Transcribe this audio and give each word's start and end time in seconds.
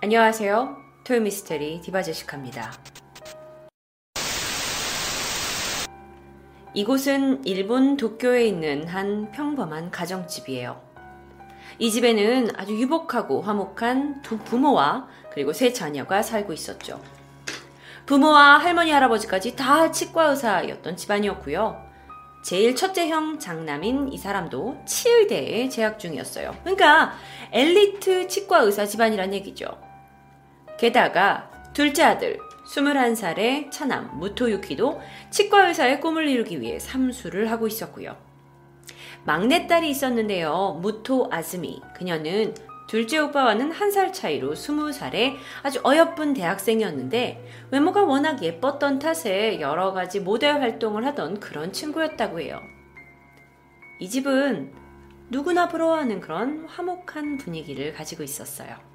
안녕하세요. 0.00 0.76
토요미스테리 1.02 1.80
디바제시카입니다. 1.80 2.72
이곳은 6.72 7.44
일본 7.44 7.96
도쿄에 7.96 8.46
있는 8.46 8.86
한 8.86 9.32
평범한 9.32 9.90
가정집이에요. 9.90 10.80
이 11.80 11.90
집에는 11.90 12.50
아주 12.56 12.78
유복하고 12.78 13.42
화목한 13.42 14.22
두 14.22 14.38
부모와 14.38 15.08
그리고 15.32 15.52
세 15.52 15.72
자녀가 15.72 16.22
살고 16.22 16.52
있었죠. 16.52 17.02
부모와 18.06 18.58
할머니, 18.58 18.92
할아버지까지 18.92 19.56
다 19.56 19.90
치과 19.90 20.26
의사였던 20.26 20.96
집안이었고요. 20.96 21.88
제일 22.44 22.76
첫째 22.76 23.08
형 23.08 23.40
장남인 23.40 24.12
이 24.12 24.16
사람도 24.16 24.84
치의대에 24.86 25.68
재학 25.68 25.98
중이었어요. 25.98 26.54
그러니까 26.62 27.14
엘리트 27.50 28.28
치과 28.28 28.60
의사 28.60 28.86
집안이란 28.86 29.34
얘기죠. 29.34 29.87
게다가 30.78 31.50
둘째 31.72 32.04
아들 32.04 32.38
21살의 32.66 33.70
차남 33.70 34.18
무토유키도 34.18 35.00
치과 35.30 35.68
의사의 35.68 36.00
꿈을 36.00 36.28
이루기 36.28 36.60
위해 36.60 36.78
삼수를 36.78 37.50
하고 37.50 37.66
있었고요. 37.66 38.16
막내딸이 39.24 39.90
있었는데요. 39.90 40.78
무토 40.80 41.28
아즈미. 41.32 41.82
그녀는 41.94 42.54
둘째 42.88 43.18
오빠와는 43.18 43.70
한 43.72 43.90
살 43.90 44.12
차이로 44.12 44.54
20살의 44.54 45.34
아주 45.62 45.80
어여쁜 45.84 46.32
대학생이었는데 46.34 47.44
외모가 47.70 48.04
워낙 48.04 48.42
예뻤던 48.42 48.98
탓에 48.98 49.60
여러 49.60 49.92
가지 49.92 50.20
모델 50.20 50.60
활동을 50.60 51.04
하던 51.06 51.40
그런 51.40 51.72
친구였다고 51.72 52.40
해요. 52.40 52.60
이 54.00 54.08
집은 54.08 54.72
누구나 55.30 55.68
부러워하는 55.68 56.20
그런 56.20 56.64
화목한 56.66 57.38
분위기를 57.38 57.92
가지고 57.92 58.22
있었어요. 58.22 58.87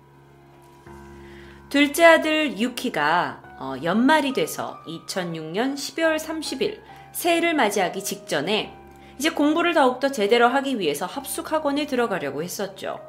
둘째 1.74 2.06
아들 2.06 2.60
유키가 2.60 3.42
어, 3.58 3.74
연말이 3.82 4.32
돼서 4.32 4.78
2006년 4.86 5.74
12월 5.74 6.20
30일 6.20 6.82
새해를 7.14 7.56
맞이하기 7.56 8.04
직전에 8.04 8.78
이제 9.18 9.32
공부를 9.32 9.74
더욱더 9.74 10.12
제대로 10.12 10.48
하기 10.50 10.78
위해서 10.78 11.08
합숙학원에 11.08 11.88
들어가려고 11.88 12.44
했었죠. 12.44 13.00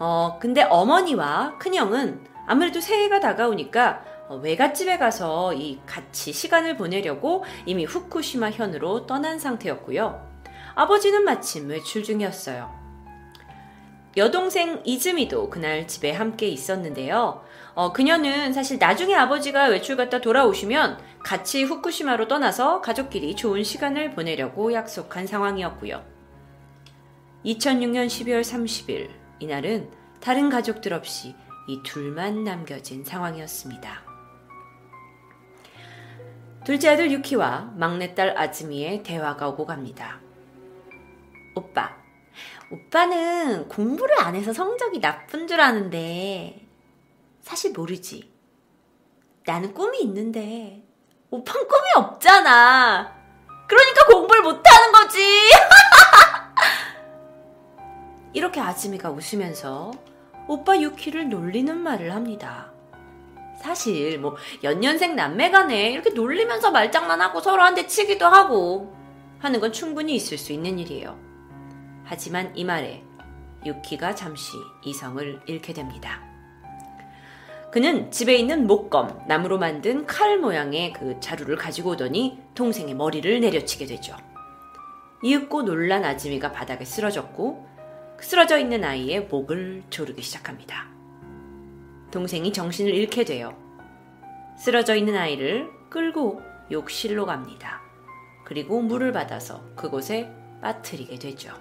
어, 0.00 0.38
근데 0.40 0.64
어머니와 0.64 1.58
큰형은 1.58 2.26
아무래도 2.48 2.80
새해가 2.80 3.20
다가오니까 3.20 4.02
어, 4.28 4.40
외갓집에 4.42 4.98
가서 4.98 5.54
이 5.54 5.78
같이 5.86 6.32
시간을 6.32 6.76
보내려고 6.76 7.44
이미 7.64 7.84
후쿠시마 7.84 8.50
현으로 8.50 9.06
떠난 9.06 9.38
상태였고요. 9.38 10.20
아버지는 10.74 11.22
마침 11.22 11.68
외출 11.68 12.02
중이었어요. 12.02 12.87
여동생 14.18 14.82
이즈미도 14.84 15.48
그날 15.48 15.86
집에 15.86 16.12
함께 16.12 16.48
있었는데요. 16.48 17.42
어, 17.74 17.92
그녀는 17.92 18.52
사실 18.52 18.78
나중에 18.78 19.14
아버지가 19.14 19.66
외출 19.66 19.96
갔다 19.96 20.20
돌아오시면 20.20 20.98
같이 21.20 21.62
후쿠시마로 21.62 22.26
떠나서 22.28 22.80
가족끼리 22.80 23.36
좋은 23.36 23.62
시간을 23.62 24.10
보내려고 24.10 24.72
약속한 24.72 25.26
상황이었고요. 25.26 26.04
2006년 27.44 28.06
12월 28.08 28.40
30일 28.40 29.08
이날은 29.38 29.88
다른 30.20 30.50
가족들 30.50 30.92
없이 30.92 31.34
이 31.68 31.80
둘만 31.84 32.42
남겨진 32.42 33.04
상황이었습니다. 33.04 34.02
둘째 36.64 36.90
아들 36.90 37.12
유키와 37.12 37.74
막내딸 37.76 38.36
아즈미의 38.36 39.04
대화가 39.04 39.48
오고 39.48 39.64
갑니다. 39.66 40.20
오빠, 41.54 41.97
오빠는 42.70 43.68
공부를 43.68 44.20
안 44.20 44.34
해서 44.34 44.52
성적이 44.52 45.00
나쁜 45.00 45.46
줄 45.46 45.60
아는데 45.60 46.66
사실 47.40 47.72
모르지. 47.72 48.30
나는 49.46 49.72
꿈이 49.72 50.00
있는데 50.02 50.82
오빠는 51.30 51.68
꿈이 51.68 51.82
없잖아. 51.96 53.16
그러니까 53.66 54.06
공부를 54.06 54.42
못하는 54.42 54.92
거지. 54.92 55.18
이렇게 58.32 58.60
아즈미가 58.60 59.10
웃으면서 59.10 59.90
오빠 60.46 60.78
유키를 60.78 61.28
놀리는 61.28 61.76
말을 61.76 62.14
합니다. 62.14 62.72
사실 63.60 64.18
뭐 64.18 64.36
연년생 64.62 65.16
남매간에 65.16 65.90
이렇게 65.90 66.10
놀리면서 66.10 66.70
말장난하고 66.70 67.40
서로 67.40 67.62
한 67.62 67.74
대 67.74 67.86
치기도 67.86 68.26
하고 68.26 68.94
하는 69.40 69.60
건 69.60 69.72
충분히 69.72 70.14
있을 70.14 70.38
수 70.38 70.52
있는 70.52 70.78
일이에요. 70.78 71.18
하지만 72.08 72.56
이 72.56 72.64
말에 72.64 73.04
유키가 73.66 74.14
잠시 74.14 74.56
이성을 74.82 75.42
잃게 75.46 75.74
됩니다. 75.74 76.22
그는 77.70 78.10
집에 78.10 78.34
있는 78.34 78.66
목검, 78.66 79.22
나무로 79.28 79.58
만든 79.58 80.06
칼 80.06 80.38
모양의 80.38 80.94
그 80.94 81.20
자루를 81.20 81.56
가지고 81.56 81.90
오더니 81.90 82.40
동생의 82.54 82.94
머리를 82.94 83.40
내려치게 83.40 83.84
되죠. 83.84 84.16
이윽고 85.22 85.64
놀란 85.64 86.02
아지미가 86.04 86.52
바닥에 86.52 86.86
쓰러졌고 86.86 87.68
쓰러져 88.20 88.58
있는 88.58 88.84
아이의 88.84 89.26
목을 89.26 89.82
조르기 89.90 90.22
시작합니다. 90.22 90.86
동생이 92.10 92.54
정신을 92.54 92.94
잃게 92.94 93.24
돼요. 93.26 93.54
쓰러져 94.56 94.94
있는 94.94 95.14
아이를 95.14 95.68
끌고 95.90 96.40
욕실로 96.70 97.26
갑니다. 97.26 97.82
그리고 98.46 98.80
물을 98.80 99.12
받아서 99.12 99.62
그곳에 99.76 100.32
빠뜨리게 100.62 101.18
되죠. 101.18 101.52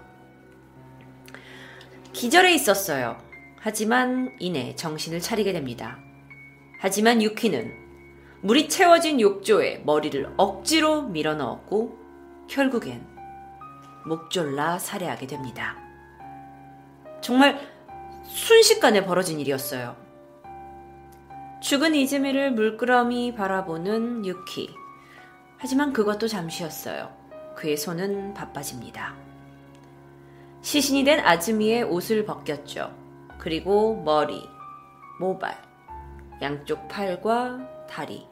기절해 2.17 2.51
있었어요. 2.55 3.15
하지만 3.59 4.35
이내 4.39 4.73
정신을 4.73 5.19
차리게 5.19 5.53
됩니다. 5.53 5.99
하지만 6.79 7.21
유키는 7.21 7.71
물이 8.41 8.69
채워진 8.69 9.21
욕조에 9.21 9.83
머리를 9.85 10.33
억지로 10.35 11.03
밀어 11.03 11.35
넣었고 11.35 11.95
결국엔 12.49 13.05
목졸라 14.07 14.79
살해하게 14.79 15.27
됩니다. 15.27 15.77
정말 17.21 17.59
순식간에 18.25 19.05
벌어진 19.05 19.39
일이었어요. 19.39 19.95
죽은 21.61 21.93
이즈미를 21.93 22.51
물끄러미 22.51 23.35
바라보는 23.35 24.25
유키. 24.25 24.73
하지만 25.59 25.93
그것도 25.93 26.27
잠시였어요. 26.27 27.15
그의 27.55 27.77
손은 27.77 28.33
바빠집니다. 28.33 29.26
시신이 30.67 31.05
된 31.05 31.21
아즈미의 31.21 31.83
옷을 31.83 32.25
벗겼죠. 32.25 32.93
그리고 33.37 34.03
머리, 34.03 34.49
모발, 35.17 35.57
양쪽 36.41 36.89
팔과 36.89 37.87
다리, 37.87 38.27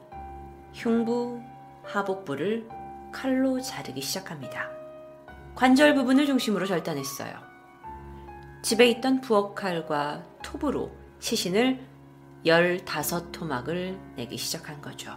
흉부, 0.73 1.41
하복부를 1.85 2.67
칼로 3.13 3.61
자르기 3.61 4.01
시작합니다. 4.01 4.69
관절 5.55 5.95
부분을 5.95 6.25
중심으로 6.25 6.65
절단했어요. 6.65 7.39
집에 8.63 8.89
있던 8.89 9.21
부엌칼과 9.21 10.25
톱으로 10.43 10.91
시신을 11.19 11.79
15토막을 12.45 13.97
내기 14.17 14.35
시작한 14.35 14.81
거죠. 14.81 15.15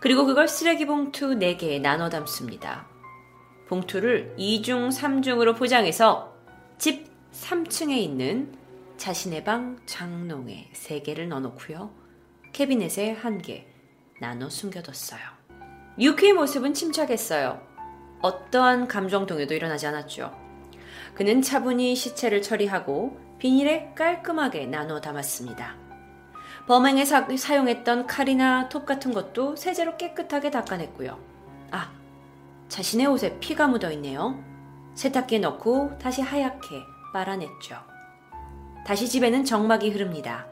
그리고 0.00 0.24
그걸 0.24 0.48
쓰레기 0.48 0.86
봉투 0.86 1.34
4개에 1.34 1.78
나눠 1.78 2.08
담습니다. 2.08 2.90
봉투를 3.72 4.34
2중, 4.38 4.90
3중으로 4.90 5.56
포장해서 5.56 6.36
집 6.76 7.06
3층에 7.32 7.96
있는 7.96 8.52
자신의 8.98 9.44
방 9.44 9.78
장롱에 9.86 10.72
3개를 10.74 11.26
넣어놓고요. 11.28 11.90
캐비넷에 12.52 13.16
1개 13.16 13.64
나눠 14.20 14.50
숨겨뒀어요. 14.50 15.22
유키의 15.98 16.34
모습은 16.34 16.74
침착했어요. 16.74 17.62
어떠한 18.20 18.88
감정 18.88 19.24
동요도 19.24 19.54
일어나지 19.54 19.86
않았죠. 19.86 20.36
그는 21.14 21.40
차분히 21.40 21.94
시체를 21.94 22.42
처리하고 22.42 23.18
비닐에 23.38 23.94
깔끔하게 23.96 24.66
나눠 24.66 25.00
담았습니다. 25.00 25.78
범행에 26.66 27.06
사, 27.06 27.26
용했던 27.56 28.06
칼이나 28.06 28.68
톱 28.68 28.84
같은 28.84 29.14
것도 29.14 29.56
세제로 29.56 29.96
깨끗하게 29.96 30.50
닦아냈고요. 30.50 31.18
아, 31.70 32.01
자신의 32.72 33.06
옷에 33.08 33.38
피가 33.38 33.68
묻어 33.68 33.92
있네요. 33.92 34.42
세탁기에 34.94 35.40
넣고 35.40 35.98
다시 35.98 36.22
하얗게 36.22 36.82
빨아냈죠. 37.12 37.76
다시 38.86 39.10
집에는 39.10 39.44
정막이 39.44 39.90
흐릅니다. 39.90 40.46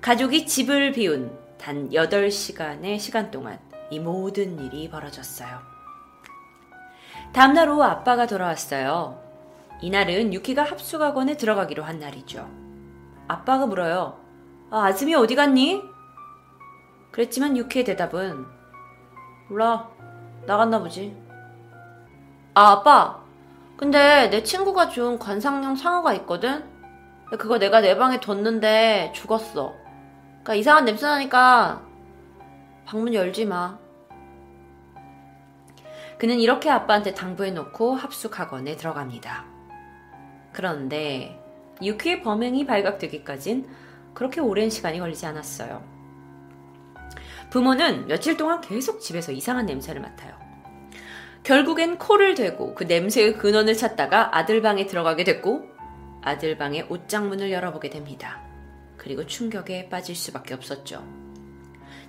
가족이 0.00 0.46
집을 0.46 0.92
비운 0.92 1.36
단 1.58 1.90
8시간의 1.90 3.00
시간 3.00 3.32
동안 3.32 3.58
이 3.90 3.98
모든 3.98 4.60
일이 4.60 4.88
벌어졌어요. 4.88 5.58
다음날 7.32 7.70
오후 7.70 7.82
아빠가 7.82 8.28
돌아왔어요. 8.28 9.20
이날은 9.80 10.32
유키가 10.32 10.62
합숙학원에 10.62 11.36
들어가기로 11.36 11.82
한 11.82 11.98
날이죠. 11.98 12.48
아빠가 13.26 13.66
물어요. 13.66 14.20
아, 14.70 14.84
아즈미 14.84 15.16
어디 15.16 15.34
갔니? 15.34 15.82
그랬지만 17.10 17.56
유키의 17.56 17.84
대답은 17.84 18.46
몰라. 19.48 19.95
나갔나 20.46 20.78
보지. 20.78 21.16
아, 22.54 22.72
아빠. 22.72 23.20
근데 23.76 24.30
내 24.30 24.42
친구가 24.42 24.88
준 24.88 25.18
관상용 25.18 25.76
상어가 25.76 26.14
있거든? 26.14 26.64
그거 27.38 27.58
내가 27.58 27.80
내 27.80 27.96
방에 27.98 28.20
뒀는데 28.20 29.12
죽었어. 29.14 29.74
그러니까 30.28 30.54
이상한 30.54 30.84
냄새 30.84 31.06
나니까 31.06 31.82
방문 32.86 33.12
열지 33.12 33.44
마. 33.44 33.78
그는 36.18 36.38
이렇게 36.38 36.70
아빠한테 36.70 37.12
당부해 37.12 37.50
놓고 37.50 37.94
합숙학원에 37.94 38.76
들어갑니다. 38.76 39.44
그런데 40.52 41.42
유키의 41.82 42.22
범행이 42.22 42.64
발각되기까진 42.64 43.68
그렇게 44.14 44.40
오랜 44.40 44.70
시간이 44.70 44.98
걸리지 44.98 45.26
않았어요. 45.26 45.95
부모는 47.50 48.06
며칠 48.06 48.36
동안 48.36 48.60
계속 48.60 49.00
집에서 49.00 49.32
이상한 49.32 49.66
냄새를 49.66 50.00
맡아요. 50.00 50.34
결국엔 51.42 51.98
코를 51.98 52.34
대고 52.34 52.74
그 52.74 52.84
냄새의 52.84 53.38
근원을 53.38 53.74
찾다가 53.74 54.36
아들 54.36 54.62
방에 54.62 54.86
들어가게 54.86 55.22
됐고 55.22 55.68
아들 56.22 56.58
방의 56.58 56.86
옷장문을 56.88 57.52
열어보게 57.52 57.88
됩니다. 57.88 58.42
그리고 58.96 59.24
충격에 59.26 59.88
빠질 59.88 60.16
수밖에 60.16 60.54
없었죠. 60.54 61.04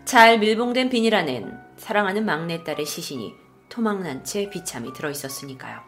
잘 0.06 0.40
밀봉된 0.40 0.90
비닐 0.90 1.14
안엔 1.14 1.56
사랑하는 1.78 2.26
막내딸의 2.26 2.86
시신이 2.86 3.36
토막난 3.70 4.24
채 4.24 4.50
비참히 4.50 4.92
들어있었으니까요. 4.94 5.82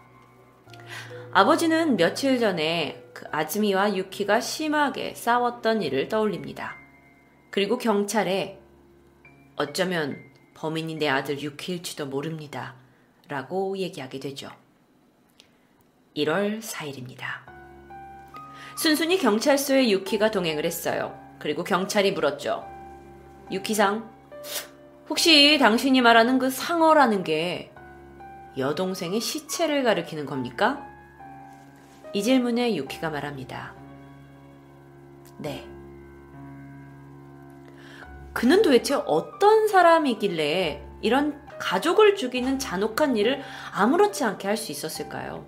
아버지는 1.31 1.97
며칠 1.97 2.39
전에 2.39 3.03
그 3.13 3.25
아즈미와 3.31 3.95
유키가 3.95 4.41
심하게 4.41 5.15
싸웠던 5.15 5.81
일을 5.81 6.07
떠올립니다. 6.07 6.75
그리고 7.49 7.77
경찰에 7.77 8.58
어쩌면 9.59 10.17
범인이 10.53 10.95
내 10.95 11.09
아들 11.09 11.41
유키일지도 11.41 12.05
모릅니다. 12.05 12.75
라고 13.27 13.77
얘기하게 13.77 14.21
되죠. 14.21 14.49
1월 16.15 16.61
4일입니다. 16.61 17.25
순순히 18.77 19.17
경찰서에 19.17 19.89
유키가 19.89 20.31
동행을 20.31 20.65
했어요. 20.65 21.19
그리고 21.39 21.65
경찰이 21.65 22.13
물었죠. 22.13 22.65
유키상, 23.51 24.09
혹시 25.09 25.57
당신이 25.59 25.99
말하는 25.99 26.39
그 26.39 26.49
상어라는 26.49 27.25
게 27.25 27.73
여동생의 28.57 29.19
시체를 29.19 29.83
가리키는 29.83 30.25
겁니까? 30.25 30.87
이 32.13 32.23
질문에 32.23 32.77
유키가 32.77 33.09
말합니다. 33.09 33.73
네. 35.37 35.67
그는 38.33 38.61
도대체 38.61 38.95
어떤 39.05 39.67
사람이길래 39.67 40.83
이런 41.01 41.41
가족을 41.59 42.15
죽이는 42.15 42.57
잔혹한 42.59 43.17
일을 43.17 43.41
아무렇지 43.73 44.23
않게 44.23 44.47
할 44.47 44.57
수 44.57 44.71
있었을까요? 44.71 45.45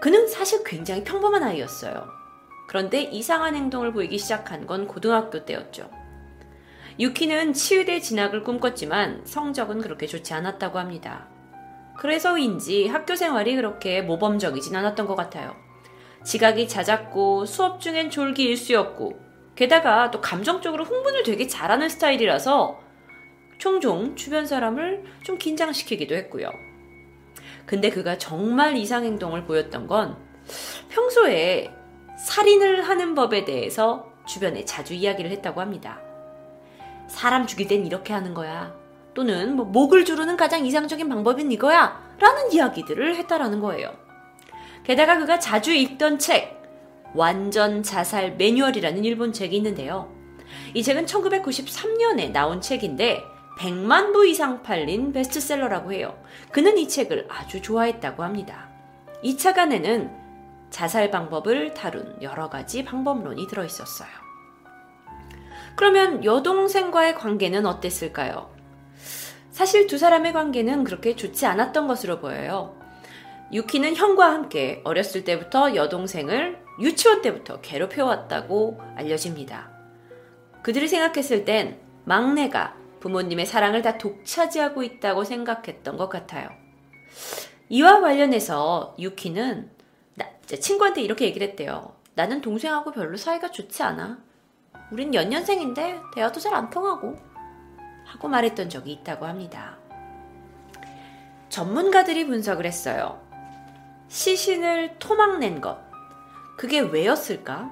그는 0.00 0.28
사실 0.28 0.62
굉장히 0.64 1.02
평범한 1.02 1.42
아이였어요. 1.42 2.08
그런데 2.68 3.02
이상한 3.02 3.54
행동을 3.54 3.92
보이기 3.92 4.18
시작한 4.18 4.66
건 4.66 4.86
고등학교 4.86 5.44
때였죠. 5.44 5.90
유키는 6.98 7.52
치유대 7.52 8.00
진학을 8.00 8.42
꿈꿨지만 8.42 9.22
성적은 9.24 9.80
그렇게 9.80 10.06
좋지 10.06 10.34
않았다고 10.34 10.78
합니다. 10.78 11.26
그래서인지 11.98 12.88
학교 12.88 13.16
생활이 13.16 13.56
그렇게 13.56 14.02
모범적이진 14.02 14.74
않았던 14.76 15.06
것 15.06 15.14
같아요. 15.14 15.54
지각이 16.24 16.68
잦았고 16.68 17.46
수업 17.46 17.80
중엔 17.80 18.10
졸기 18.10 18.42
일수였고 18.44 19.25
게다가 19.56 20.10
또 20.10 20.20
감정적으로 20.20 20.84
흥분을 20.84 21.22
되게 21.22 21.46
잘하는 21.46 21.88
스타일이라서 21.88 22.78
종종 23.58 24.14
주변 24.14 24.46
사람을 24.46 25.04
좀 25.24 25.38
긴장시키기도 25.38 26.14
했고요. 26.14 26.50
근데 27.64 27.90
그가 27.90 28.18
정말 28.18 28.76
이상 28.76 29.04
행동을 29.04 29.44
보였던 29.44 29.86
건 29.86 30.16
평소에 30.90 31.72
살인을 32.18 32.82
하는 32.82 33.14
법에 33.14 33.44
대해서 33.44 34.12
주변에 34.26 34.64
자주 34.64 34.94
이야기를 34.94 35.30
했다고 35.32 35.60
합니다. 35.60 36.00
사람 37.08 37.46
죽일 37.46 37.68
땐 37.68 37.86
이렇게 37.86 38.12
하는 38.12 38.34
거야. 38.34 38.74
또는 39.14 39.56
뭐 39.56 39.64
목을 39.64 40.04
주르는 40.04 40.36
가장 40.36 40.66
이상적인 40.66 41.08
방법은 41.08 41.50
이거야. 41.52 42.04
라는 42.18 42.52
이야기들을 42.52 43.16
했다라는 43.16 43.60
거예요. 43.60 43.94
게다가 44.84 45.18
그가 45.18 45.38
자주 45.38 45.72
읽던 45.72 46.18
책, 46.18 46.55
완전 47.16 47.82
자살 47.82 48.36
매뉴얼이라는 48.36 49.04
일본 49.04 49.32
책이 49.32 49.56
있는데요. 49.56 50.12
이 50.74 50.82
책은 50.82 51.06
1993년에 51.06 52.30
나온 52.30 52.60
책인데 52.60 53.22
100만 53.58 54.12
부 54.12 54.26
이상 54.26 54.62
팔린 54.62 55.12
베스트셀러라고 55.12 55.92
해요. 55.92 56.16
그는 56.52 56.76
이 56.78 56.88
책을 56.88 57.26
아주 57.30 57.62
좋아했다고 57.62 58.22
합니다. 58.22 58.68
이책 59.22 59.58
안에는 59.58 60.10
자살 60.70 61.10
방법을 61.10 61.72
다룬 61.72 62.16
여러 62.20 62.50
가지 62.50 62.84
방법론이 62.84 63.46
들어 63.48 63.64
있었어요. 63.64 64.08
그러면 65.74 66.24
여동생과의 66.24 67.14
관계는 67.14 67.66
어땠을까요? 67.66 68.50
사실 69.50 69.86
두 69.86 69.96
사람의 69.96 70.34
관계는 70.34 70.84
그렇게 70.84 71.16
좋지 71.16 71.46
않았던 71.46 71.86
것으로 71.86 72.20
보여요. 72.20 72.76
유키는 73.52 73.96
형과 73.96 74.32
함께 74.32 74.82
어렸을 74.84 75.24
때부터 75.24 75.74
여동생을 75.74 76.65
유치원 76.80 77.22
때부터 77.22 77.60
괴롭혀왔다고 77.60 78.80
알려집니다. 78.96 79.70
그들이 80.62 80.88
생각했을 80.88 81.44
땐 81.44 81.80
막내가 82.04 82.76
부모님의 83.00 83.46
사랑을 83.46 83.82
다 83.82 83.98
독차지하고 83.98 84.82
있다고 84.82 85.24
생각했던 85.24 85.96
것 85.96 86.08
같아요. 86.08 86.48
이와 87.68 88.00
관련해서 88.00 88.96
유키는 88.98 89.70
나, 90.14 90.26
친구한테 90.46 91.02
이렇게 91.02 91.24
얘기를 91.26 91.46
했대요. 91.48 91.94
나는 92.14 92.40
동생하고 92.40 92.92
별로 92.92 93.16
사이가 93.16 93.50
좋지 93.50 93.82
않아. 93.82 94.18
우린 94.90 95.14
연년생인데 95.14 96.00
대화도 96.14 96.40
잘 96.40 96.54
안 96.54 96.70
통하고. 96.70 97.16
하고 98.06 98.28
말했던 98.28 98.70
적이 98.70 98.92
있다고 98.92 99.26
합니다. 99.26 99.76
전문가들이 101.48 102.26
분석을 102.26 102.64
했어요. 102.64 103.20
시신을 104.08 104.98
토막낸 104.98 105.60
것. 105.60 105.85
그게 106.56 106.80
왜였을까? 106.80 107.70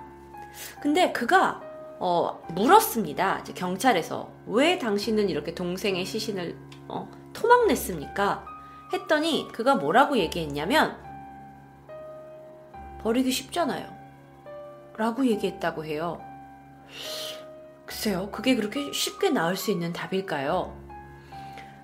근데 0.80 1.12
그가 1.12 1.62
어, 1.98 2.44
물었습니다. 2.54 3.44
경찰에서 3.54 4.30
왜 4.46 4.78
당신은 4.78 5.28
이렇게 5.28 5.54
동생의 5.54 6.04
시신을 6.04 6.56
어, 6.88 7.10
토막냈습니까? 7.32 8.46
했더니 8.92 9.48
그가 9.52 9.76
뭐라고 9.76 10.18
얘기했냐면 10.18 10.96
버리기 13.00 13.30
쉽잖아요. 13.30 13.92
라고 14.96 15.26
얘기했다고 15.26 15.84
해요. 15.84 16.20
글쎄요, 17.86 18.30
그게 18.30 18.54
그렇게 18.54 18.92
쉽게 18.92 19.30
나올 19.30 19.56
수 19.56 19.70
있는 19.70 19.92
답일까요? 19.92 20.82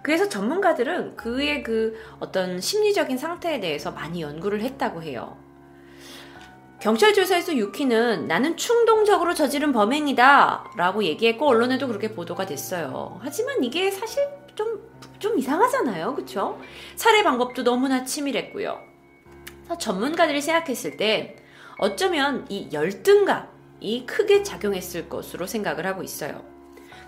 그래서 0.03 0.29
전문가들은 0.29 1.17
그의 1.17 1.63
그 1.63 1.95
어떤 2.21 2.61
심리적인 2.61 3.19
상태에 3.19 3.61
대해서 3.61 3.91
많이 3.91 4.23
연구를 4.23 4.63
했다고 4.63 5.03
해요. 5.03 5.37
경찰 6.81 7.13
조사에서 7.13 7.55
유키는 7.57 8.27
나는 8.27 8.57
충동적으로 8.57 9.35
저지른 9.35 9.71
범행이다 9.71 10.73
라고 10.77 11.05
얘기했고 11.05 11.47
언론에도 11.47 11.87
그렇게 11.87 12.15
보도가 12.15 12.47
됐어요. 12.47 13.21
하지만 13.23 13.63
이게 13.63 13.91
사실 13.91 14.27
좀, 14.55 14.81
좀 15.19 15.39
이상하잖아요. 15.39 16.15
그쵸? 16.15 16.59
살해 16.97 17.23
방법도 17.23 17.65
너무나 17.65 18.05
치밀했고요. 18.05 18.79
전문가들이 19.79 20.41
생각했을 20.41 20.97
때 20.97 21.37
어쩌면 21.79 22.47
이 22.49 22.71
열등감이 22.73 24.07
크게 24.07 24.43
작용했을 24.43 25.11
것으로 25.11 25.47
생각을 25.47 25.87
하고 25.87 26.03
있어요. 26.03 26.43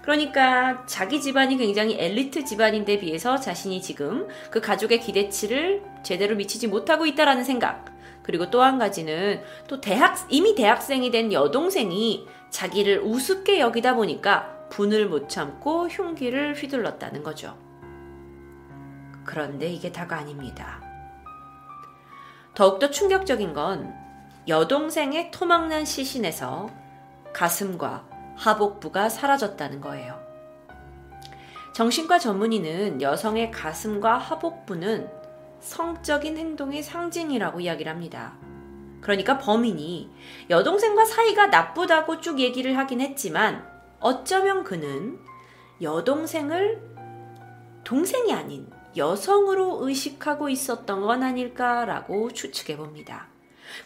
그러니까 0.02 0.85
자기 0.87 1.21
집안이 1.21 1.57
굉장히 1.57 1.97
엘리트 1.99 2.45
집안인데 2.45 2.99
비해서 2.99 3.41
자신이 3.41 3.81
지금 3.81 4.29
그 4.50 4.61
가족의 4.61 5.00
기대치를 5.00 5.83
제대로 6.02 6.37
미치지 6.37 6.67
못하고 6.67 7.07
있다라는 7.07 7.45
생각. 7.45 7.93
그리고 8.23 8.50
또 8.50 8.62
한 8.62 8.79
가지는 8.79 9.43
또 9.67 9.81
대학, 9.81 10.17
이미 10.29 10.55
대학생이 10.55 11.11
된 11.11 11.33
여동생이 11.33 12.26
자기를 12.50 13.00
우습게 13.00 13.59
여기다 13.61 13.95
보니까 13.95 14.69
분을 14.71 15.09
못 15.09 15.29
참고 15.29 15.88
흉기를 15.88 16.55
휘둘렀다는 16.55 17.23
거죠. 17.23 17.57
그런데 19.25 19.69
이게 19.69 19.93
다가 19.93 20.17
아닙니다. 20.17 20.81
더욱더 22.55 22.91
충격적인 22.91 23.55
건 23.55 23.95
여동생의 24.49 25.31
토막난 25.31 25.85
시신에서 25.85 26.71
가슴과 27.33 28.05
하복부가 28.37 29.09
사라졌다는 29.09 29.81
거예요. 29.81 30.21
정신과 31.75 32.19
전문의는 32.19 33.00
여성의 33.00 33.50
가슴과 33.50 34.19
하복부는 34.19 35.09
성적인 35.62 36.37
행동의 36.37 36.83
상징이라고 36.83 37.61
이야기를 37.61 37.90
합니다. 37.90 38.35
그러니까 39.00 39.38
범인이 39.38 40.11
여동생과 40.50 41.04
사이가 41.04 41.47
나쁘다고 41.47 42.21
쭉 42.21 42.38
얘기를 42.38 42.76
하긴 42.76 43.00
했지만 43.00 43.66
어쩌면 44.00 44.64
그는 44.64 45.19
여동생을 45.81 46.81
동생이 47.85 48.33
아닌 48.33 48.71
여성으로 48.97 49.87
의식하고 49.87 50.49
있었던 50.49 51.00
건 51.00 51.23
아닐까라고 51.23 52.33
추측해 52.33 52.76
봅니다. 52.76 53.28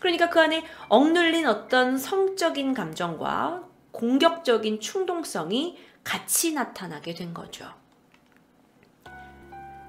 그러니까 0.00 0.28
그 0.28 0.40
안에 0.40 0.64
억눌린 0.88 1.47
어떤 1.47 1.97
성적인 1.97 2.75
감정과 2.75 3.62
공격적인 3.92 4.80
충동성이 4.80 5.78
같이 6.02 6.52
나타나게 6.52 7.14
된 7.14 7.33
거죠. 7.33 7.73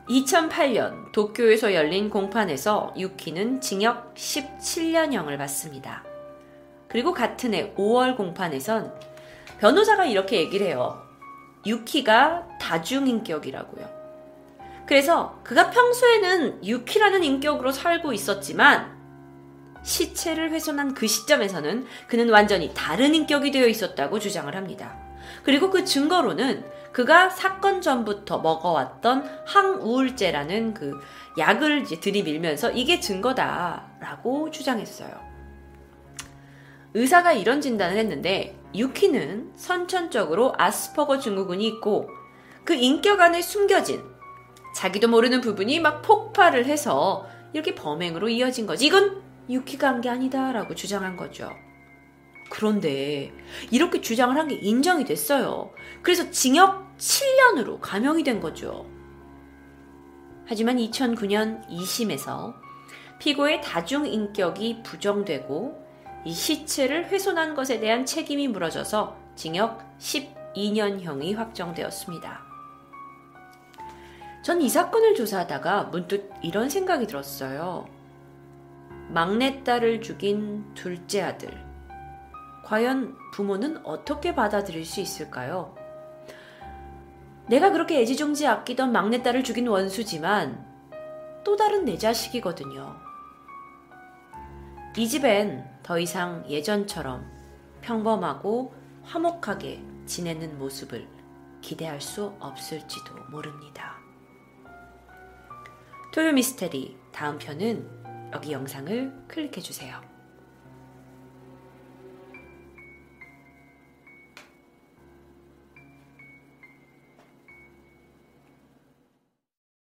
2008년 0.10 1.12
도쿄에서 1.12 1.74
열린 1.74 2.10
공판에서 2.10 2.94
유키는 2.98 3.62
징역 3.62 4.16
17년형을 4.16 5.38
받습니다. 5.38 6.04
그리고 6.88 7.14
같은 7.14 7.54
해 7.54 7.74
5월 7.76 8.16
공판에선 8.16 8.94
변호사가 9.60 10.06
이렇게 10.06 10.40
얘기를 10.40 10.68
해요. 10.68 11.02
유키가 11.66 12.48
다중인격이라고요. 12.62 13.98
그래서 14.86 15.40
그가 15.44 15.70
평소에는 15.70 16.64
유키라는 16.64 17.24
인격으로 17.24 17.74
살고 17.74 18.14
있었지만 18.14 18.96
시체를 19.84 20.52
훼손한 20.52 20.94
그 20.94 21.08
시점에서는 21.08 21.86
그는 22.08 22.30
완전히 22.30 22.72
다른 22.74 23.14
인격이 23.14 23.52
되어 23.52 23.68
있었다고 23.68 24.20
주장을 24.20 24.54
합니다. 24.56 24.98
그리고 25.44 25.70
그 25.70 25.84
증거로는 25.84 26.64
그가 26.92 27.30
사건 27.30 27.82
전부터 27.82 28.40
먹어왔던 28.40 29.44
항우울제라는 29.46 30.74
그 30.74 31.00
약을 31.38 31.86
들이밀면서 31.86 32.72
이게 32.72 33.00
증거다라고 33.00 34.50
주장했어요. 34.52 35.28
의사가 36.94 37.34
이런 37.34 37.62
진단을 37.62 37.98
했는데 37.98 38.58
유키는 38.74 39.52
선천적으로 39.56 40.54
아스퍼거 40.58 41.20
증후군이 41.20 41.68
있고 41.68 42.10
그 42.64 42.74
인격 42.74 43.22
안에 43.22 43.42
숨겨진 43.42 44.04
자기도 44.76 45.08
모르는 45.08 45.42
부분이 45.42 45.80
막 45.80 46.02
폭발을 46.02 46.66
해서 46.66 47.28
이렇게 47.54 47.76
범행으로 47.76 48.30
이어진 48.30 48.66
거지. 48.66 48.86
이건 48.88 49.22
유키가 49.50 49.88
한 49.88 50.02
게 50.02 50.10
아니다라고 50.10 50.76
주장한 50.76 51.16
거죠. 51.16 51.52
그런데 52.50 53.34
이렇게 53.72 54.02
주장을 54.02 54.36
한 54.38 54.48
게 54.48 54.56
인정이 54.56 55.04
됐어요. 55.06 55.72
그래서 56.02 56.30
징역 56.32 56.96
7년으로 56.98 57.80
감형이 57.82 58.24
된 58.24 58.40
거죠. 58.40 58.86
하지만 60.46 60.78
2009년 60.78 61.68
2심에서 61.68 62.54
피고의 63.20 63.62
다중인격이 63.62 64.84
부정되고 64.84 65.86
이 66.26 66.34
시체를 66.34 67.08
훼손한 67.08 67.56
것에 67.56 67.80
대한 67.80 68.06
책임이 68.06 68.48
물어져서 68.48 69.18
징역 69.36 69.98
12년형이 70.00 71.36
확정되었습니다. 71.36 72.46
전 74.44 74.62
이 74.62 74.70
사건을 74.70 75.16
조사하다가 75.16 75.86
문득 75.86 76.32
이런 76.42 76.70
생각이 76.70 77.06
들었어요. 77.08 77.86
막내딸을 79.10 80.02
죽인 80.02 80.74
둘째 80.74 81.22
아들. 81.22 81.67
과연 82.68 83.18
부모는 83.32 83.86
어떻게 83.86 84.36
받아들일 84.36 84.84
수 84.84 85.00
있을까요? 85.00 85.74
내가 87.48 87.72
그렇게 87.72 88.02
애지중지 88.02 88.46
아끼던 88.46 88.92
막내딸을 88.92 89.46
죽인 89.46 89.70
원수지만 89.70 90.68
또 91.46 91.56
다른 91.56 91.86
내 91.86 91.98
자식이거든요. 91.98 92.94
이 94.98 95.08
집엔 95.08 95.80
더 95.82 95.98
이상 95.98 96.44
예전처럼 96.50 97.26
평범하고 97.80 98.74
화목하게 99.04 99.82
지내는 100.06 100.60
모습을 100.60 101.08
기대할 101.62 102.02
수 102.02 102.34
없을지도 102.42 103.16
모릅니다. 103.32 103.96
토요 106.14 106.34
미스테리 106.34 106.98
다음 107.14 107.38
편은 107.38 108.32
여기 108.34 108.52
영상을 108.52 109.24
클릭해 109.30 109.62
주세요. 109.62 110.07